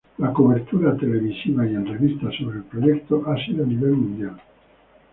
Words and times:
La 0.17 0.31
cobertura 0.33 0.97
televisiva 0.97 1.63
y 1.63 1.75
en 1.75 1.85
revistas 1.85 2.33
sobre 2.39 2.57
el 2.57 2.63
proyecto 2.63 3.21
ha 3.27 3.35
sido 3.45 3.63
a 3.63 3.67
nivel 3.67 3.91
mundial. 3.91 4.35